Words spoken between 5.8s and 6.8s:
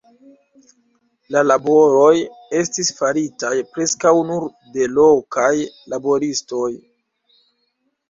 laboristoj.